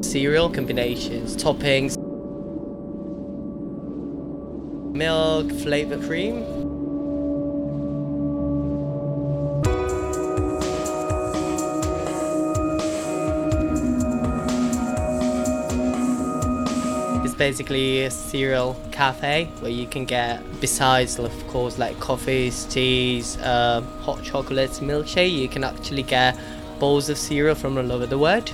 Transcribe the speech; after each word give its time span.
cereal 0.00 0.50
combinations, 0.50 1.36
toppings, 1.36 1.96
milk, 4.94 5.50
flavor 5.60 5.98
cream. 5.98 6.44
It's 17.24 17.34
basically 17.34 18.04
a 18.04 18.10
cereal 18.10 18.76
cafe 18.90 19.48
where 19.60 19.70
you 19.70 19.86
can 19.86 20.04
get, 20.04 20.42
besides 20.60 21.18
of 21.18 21.46
course 21.48 21.78
like 21.78 21.98
coffees, 22.00 22.64
teas, 22.64 23.40
um, 23.42 23.84
hot 24.00 24.22
chocolates, 24.22 24.80
milkshake, 24.80 25.32
you 25.32 25.48
can 25.48 25.62
actually 25.62 26.02
get 26.02 26.38
bowls 26.78 27.08
of 27.10 27.18
cereal 27.18 27.54
from 27.54 27.76
all 27.76 27.92
over 27.92 28.06
the 28.06 28.18
world. 28.18 28.50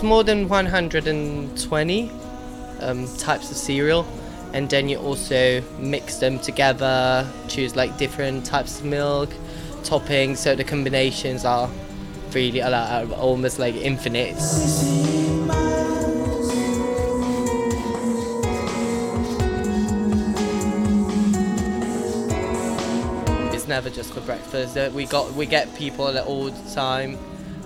It's 0.00 0.06
more 0.06 0.24
than 0.24 0.48
120 0.48 2.10
um, 2.80 3.16
types 3.18 3.50
of 3.50 3.56
cereal, 3.58 4.06
and 4.54 4.66
then 4.70 4.88
you 4.88 4.96
also 4.96 5.60
mix 5.78 6.16
them 6.16 6.38
together, 6.38 7.30
choose 7.48 7.76
like 7.76 7.98
different 7.98 8.46
types 8.46 8.78
of 8.78 8.86
milk, 8.86 9.28
toppings, 9.82 10.38
so 10.38 10.54
the 10.54 10.64
combinations 10.64 11.44
are 11.44 11.68
really 12.32 12.60
lot- 12.60 12.72
are 12.72 13.12
almost 13.12 13.58
like 13.58 13.74
infinite. 13.74 14.36
It's 23.52 23.68
never 23.68 23.90
just 23.90 24.14
for 24.14 24.22
breakfast. 24.22 24.78
Uh, 24.78 24.88
We 24.94 25.04
got 25.04 25.34
we 25.34 25.44
get 25.44 25.74
people 25.74 26.08
at 26.16 26.24
all 26.24 26.44
the 26.50 26.74
time. 26.74 27.18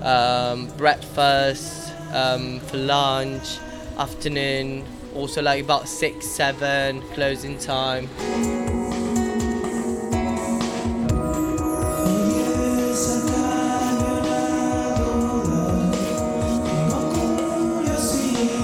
Um, 0.02 0.66
breakfast, 0.76 1.94
um, 2.12 2.60
for 2.60 2.77
lunch, 2.77 3.58
afternoon, 3.98 4.84
also 5.14 5.42
like 5.42 5.62
about 5.62 5.88
six, 5.88 6.27
seven, 6.27 7.00
closing 7.12 7.58
time. 7.58 8.08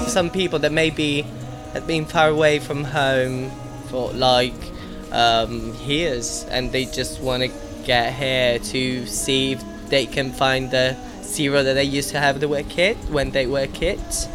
Some 0.09 0.31
people 0.31 0.59
that 0.59 0.73
maybe 0.73 1.23
have 1.73 1.87
been 1.87 2.05
far 2.05 2.29
away 2.29 2.59
from 2.59 2.83
home 2.83 3.51
for 3.89 4.13
like 4.13 4.53
um, 5.13 5.75
years 5.85 6.45
and 6.51 6.73
they 6.73 6.85
just 6.85 7.21
want 7.21 7.43
to 7.45 7.51
get 7.85 8.13
here 8.15 8.59
to 8.59 9.07
see 9.07 9.53
if 9.53 9.63
they 9.89 10.07
can 10.07 10.33
find 10.33 10.71
the 10.71 10.97
cereal 11.31 11.65
that 11.65 11.75
they 11.75 11.85
used 11.85 12.11
to 12.11 12.19
have 12.19 12.41
when 13.11 13.31
they 13.31 13.47
were 13.47 13.67
kids. 13.69 14.27